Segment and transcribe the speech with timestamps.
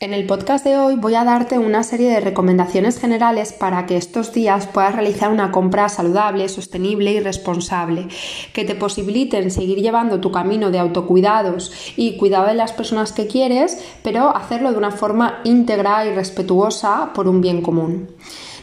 [0.00, 3.96] En el podcast de hoy voy a darte una serie de recomendaciones generales para que
[3.96, 8.08] estos días puedas realizar una compra saludable, sostenible y responsable,
[8.52, 13.28] que te posibiliten seguir llevando tu camino de autocuidados y cuidado de las personas que
[13.28, 18.08] quieres, pero hacerlo de una forma íntegra y respetuosa por un bien común.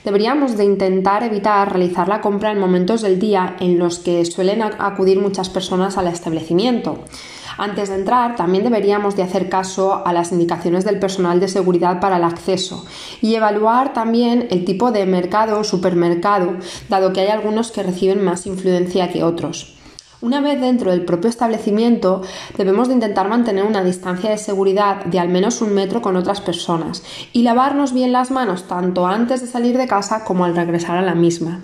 [0.03, 4.63] Deberíamos de intentar evitar realizar la compra en momentos del día en los que suelen
[4.63, 6.99] acudir muchas personas al establecimiento.
[7.57, 11.99] Antes de entrar, también deberíamos de hacer caso a las indicaciones del personal de seguridad
[11.99, 12.85] para el acceso
[13.21, 16.53] y evaluar también el tipo de mercado o supermercado,
[16.89, 19.80] dado que hay algunos que reciben más influencia que otros.
[20.21, 22.21] Una vez dentro del propio establecimiento,
[22.55, 26.41] debemos de intentar mantener una distancia de seguridad de al menos un metro con otras
[26.41, 27.01] personas
[27.33, 31.01] y lavarnos bien las manos tanto antes de salir de casa como al regresar a
[31.01, 31.61] la misma.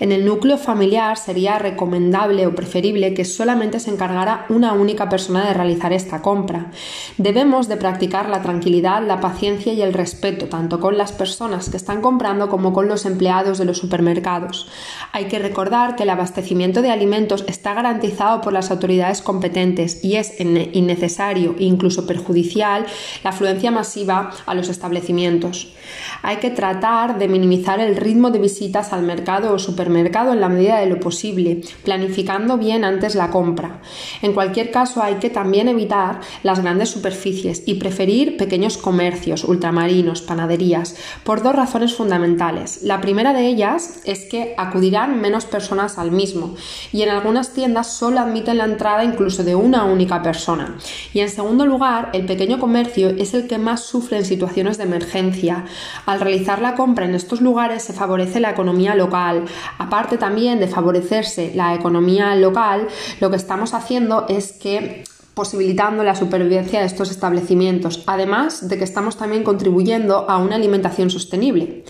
[0.00, 5.46] En el núcleo familiar sería recomendable o preferible que solamente se encargara una única persona
[5.46, 6.72] de realizar esta compra.
[7.18, 11.76] Debemos de practicar la tranquilidad, la paciencia y el respeto tanto con las personas que
[11.76, 14.68] están comprando como con los empleados de los supermercados.
[15.12, 20.02] Hay que recordar que el abastecimiento de alimentos está garantizado garantizado por las autoridades competentes
[20.02, 22.86] y es innecesario e incluso perjudicial
[23.22, 25.74] la afluencia masiva a los establecimientos.
[26.22, 30.48] Hay que tratar de minimizar el ritmo de visitas al mercado o supermercado en la
[30.48, 33.80] medida de lo posible, planificando bien antes la compra.
[34.22, 40.22] En cualquier caso, hay que también evitar las grandes superficies y preferir pequeños comercios, ultramarinos,
[40.22, 42.82] panaderías, por dos razones fundamentales.
[42.82, 46.54] La primera de ellas es que acudirán menos personas al mismo
[46.92, 50.76] y en algunas tiendas solo admiten la entrada incluso de una única persona.
[51.12, 54.84] Y en segundo lugar, el pequeño comercio es el que más sufre en situaciones de
[54.84, 55.64] emergencia.
[56.06, 59.44] Al realizar la compra en estos lugares se favorece la economía local.
[59.78, 62.88] Aparte también de favorecerse la economía local,
[63.20, 68.84] lo que estamos haciendo es que posibilitando la supervivencia de estos establecimientos, además de que
[68.84, 71.84] estamos también contribuyendo a una alimentación sostenible.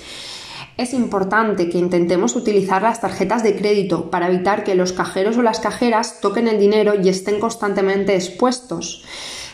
[0.82, 5.42] Es importante que intentemos utilizar las tarjetas de crédito para evitar que los cajeros o
[5.42, 9.04] las cajeras toquen el dinero y estén constantemente expuestos.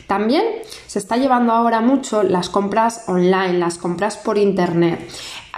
[0.06, 0.42] También
[0.86, 5.06] se está llevando ahora mucho las compras online, las compras por internet.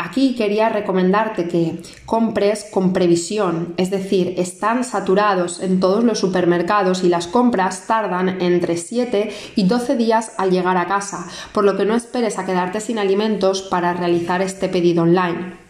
[0.03, 7.05] Aquí quería recomendarte que compres con previsión, es decir, están saturados en todos los supermercados
[7.05, 11.77] y las compras tardan entre 7 y 12 días al llegar a casa, por lo
[11.77, 15.70] que no esperes a quedarte sin alimentos para realizar este pedido online.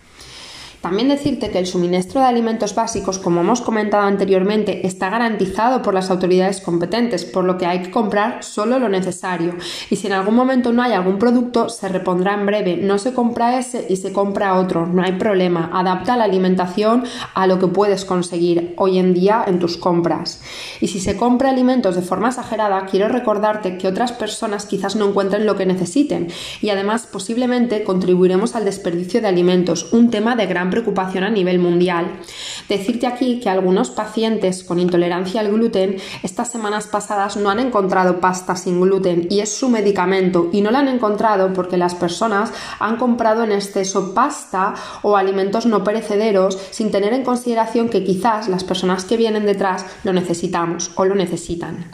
[0.80, 5.92] También decirte que el suministro de alimentos básicos, como hemos comentado anteriormente, está garantizado por
[5.92, 9.54] las autoridades competentes, por lo que hay que comprar solo lo necesario.
[9.90, 12.78] Y si en algún momento no hay algún producto, se repondrá en breve.
[12.78, 15.70] No se compra ese y se compra otro, no hay problema.
[15.72, 17.04] Adapta la alimentación
[17.34, 20.40] a lo que puedes conseguir hoy en día en tus compras.
[20.80, 25.08] Y si se compra alimentos de forma exagerada, quiero recordarte que otras personas quizás no
[25.08, 26.28] encuentren lo que necesiten
[26.62, 31.58] y además posiblemente contribuiremos al desperdicio de alimentos, un tema de gran preocupación a nivel
[31.58, 32.20] mundial.
[32.69, 38.20] Decirte aquí que algunos pacientes con intolerancia al gluten estas semanas pasadas no han encontrado
[38.20, 42.53] pasta sin gluten y es su medicamento y no la han encontrado porque las personas
[42.78, 48.48] han comprado en exceso pasta o alimentos no perecederos sin tener en consideración que quizás
[48.48, 51.91] las personas que vienen detrás lo necesitamos o lo necesitan.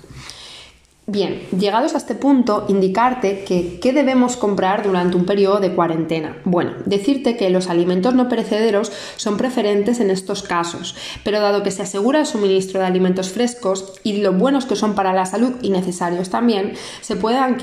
[1.08, 6.38] Bien, llegados a este punto, indicarte que qué debemos comprar durante un periodo de cuarentena.
[6.42, 11.70] Bueno, decirte que los alimentos no perecederos son preferentes en estos casos, pero dado que
[11.70, 15.52] se asegura el suministro de alimentos frescos y lo buenos que son para la salud
[15.62, 16.72] y necesarios también,
[17.02, 17.56] se, pueden,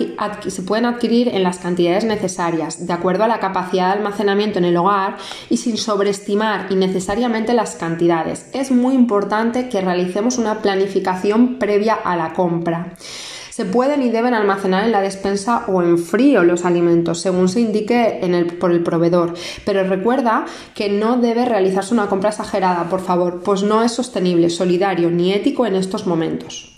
[0.48, 4.66] se pueden adquirir en las cantidades necesarias, de acuerdo a la capacidad de almacenamiento en
[4.66, 5.18] el hogar
[5.50, 8.46] y sin sobreestimar innecesariamente las cantidades.
[8.54, 12.94] Es muy importante que realicemos una planificación previa a la compra.
[13.56, 17.62] Se pueden y deben almacenar en la despensa o en frío los alimentos, según se
[17.62, 18.20] indique
[18.60, 19.36] por el proveedor.
[19.64, 24.50] Pero recuerda que no debe realizarse una compra exagerada, por favor, pues no es sostenible,
[24.50, 26.76] solidario ni ético en estos momentos.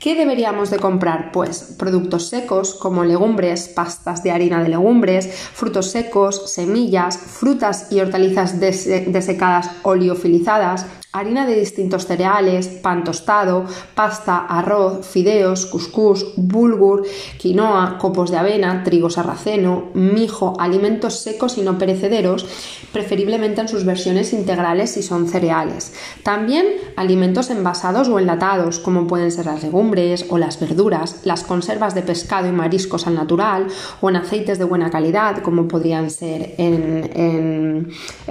[0.00, 1.30] ¿Qué deberíamos de comprar?
[1.30, 8.00] Pues productos secos como legumbres, pastas de harina de legumbres, frutos secos, semillas, frutas y
[8.00, 10.86] hortalizas desecadas oleofilizadas,
[11.18, 13.64] harina de distintos cereales, pan tostado,
[13.94, 17.04] pasta, arroz, fideos, cuscús, bulgur,
[17.38, 22.46] quinoa, copos de avena, trigo sarraceno, mijo, alimentos secos y no perecederos,
[22.92, 25.94] preferiblemente en sus versiones integrales si son cereales.
[26.22, 26.66] También
[26.96, 32.02] alimentos envasados o enlatados, como pueden ser las legumbres o las verduras, las conservas de
[32.02, 33.66] pescado y mariscos al natural
[34.00, 37.88] o en aceites de buena calidad, como podrían ser en,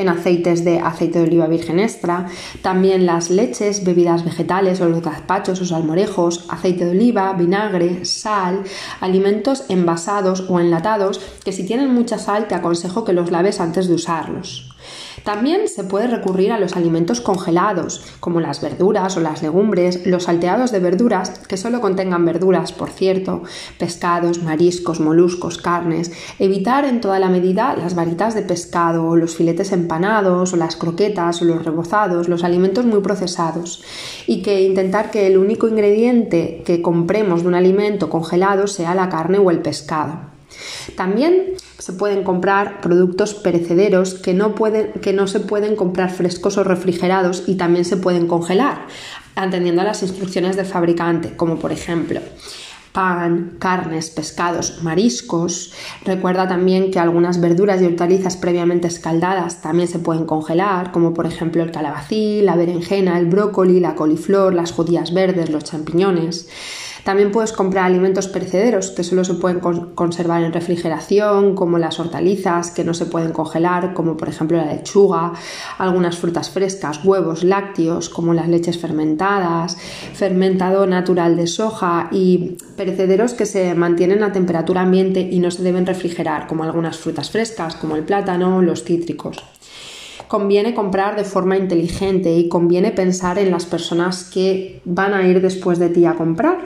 [0.07, 2.27] aceites de aceite de oliva virgen extra
[2.61, 8.63] También las leches, bebidas vegetales o los gazpachos o salmorejos, aceite de oliva, vinagre, sal,
[9.01, 13.87] alimentos envasados o enlatados que si tienen mucha sal te aconsejo que los laves antes
[13.87, 14.74] de usarlos.
[15.25, 20.25] También se puede recurrir a los alimentos congelados, como las verduras o las legumbres, los
[20.25, 23.41] salteados de verduras, que solo contengan verduras, por cierto,
[23.79, 29.71] pescados, mariscos, moluscos, carnes, evitar en toda la medida las varitas de pescado, los filetes
[29.71, 33.83] empanados, o las croquetas, o los rebozados, los alimentos muy procesados,
[34.27, 39.09] y que intentar que el único ingrediente que compremos de un alimento congelado sea la
[39.09, 40.34] carne o el pescado.
[40.95, 46.57] También se pueden comprar productos perecederos que no, pueden, que no se pueden comprar frescos
[46.57, 48.87] o refrigerados y también se pueden congelar,
[49.35, 52.21] atendiendo a las instrucciones del fabricante, como por ejemplo
[52.95, 55.73] pan, carnes, pescados, mariscos.
[56.05, 61.25] Recuerda también que algunas verduras y hortalizas previamente escaldadas también se pueden congelar, como por
[61.25, 66.47] ejemplo el calabacín, la berenjena, el brócoli, la coliflor, las judías verdes, los champiñones.
[67.05, 72.71] También puedes comprar alimentos perecederos que solo se pueden conservar en refrigeración, como las hortalizas
[72.71, 75.33] que no se pueden congelar, como por ejemplo la lechuga,
[75.77, 79.77] algunas frutas frescas, huevos, lácteos, como las leches fermentadas,
[80.15, 85.61] fermentado natural de soja y perecederos que se mantienen a temperatura ambiente y no se
[85.61, 89.43] deben refrigerar, como algunas frutas frescas, como el plátano, los cítricos
[90.27, 95.41] conviene comprar de forma inteligente y conviene pensar en las personas que van a ir
[95.41, 96.57] después de ti a comprar.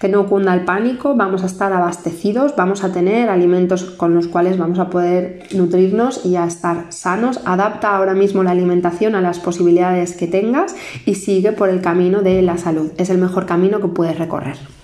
[0.00, 4.26] Que no cunda el pánico, vamos a estar abastecidos, vamos a tener alimentos con los
[4.26, 7.40] cuales vamos a poder nutrirnos y a estar sanos.
[7.44, 10.74] Adapta ahora mismo la alimentación a las posibilidades que tengas
[11.06, 12.90] y sigue por el camino de la salud.
[12.96, 14.81] Es el mejor camino que puedes recorrer.